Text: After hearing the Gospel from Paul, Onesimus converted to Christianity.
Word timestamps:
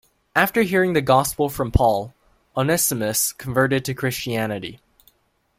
After 0.35 0.63
hearing 0.63 0.93
the 0.93 1.01
Gospel 1.01 1.47
from 1.47 1.71
Paul, 1.71 2.11
Onesimus 2.57 3.33
converted 3.33 3.85
to 3.85 3.93
Christianity. 3.93 4.79